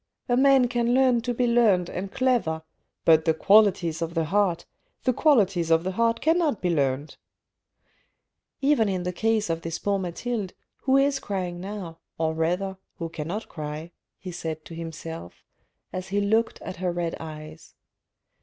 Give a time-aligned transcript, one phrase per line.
[0.29, 2.63] 'A man can learn to be learned and clever,
[3.05, 4.65] but the qualities of the heart—
[5.03, 7.17] the 504 THE RED AND THE BLACK qualities of the heart cannot be learnt.'
[8.61, 13.09] Even in the case of this poor Mathilde, who is crying now, or rather, who
[13.09, 15.43] cannot cry," he said to himself,
[15.93, 17.75] as he looked at her red eyes.